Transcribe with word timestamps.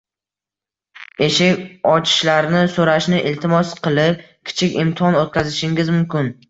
eshik 1.25 1.61
ochishlarini 1.91 2.65
so‘rashini 2.79 3.23
iltimos 3.33 3.77
qilib, 3.85 4.27
kichik 4.51 4.81
imtihon 4.87 5.21
o‘tkazishingiz 5.27 5.99
mumkin. 5.99 6.39